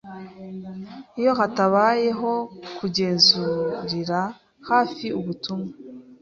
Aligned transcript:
Iyo 1.19 1.31
hatabayeho 1.39 2.31
kugenzurira 2.77 4.19
hafi 4.69 5.05
ubutumwa 5.19 5.71